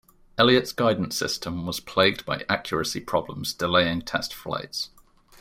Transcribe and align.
Elliots 0.35 0.71
guidance 0.71 1.15
system 1.15 1.67
was 1.67 1.79
plagued 1.79 2.25
by 2.25 2.43
accuracy 2.49 2.99
problems 2.99 3.53
delaying 3.53 4.01
test 4.01 4.33
flights. 4.33 4.89